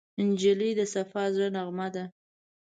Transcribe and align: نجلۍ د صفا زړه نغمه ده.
نجلۍ 0.27 0.71
د 0.79 0.81
صفا 0.93 1.23
زړه 1.35 1.47
نغمه 1.55 1.87
ده. 1.95 2.03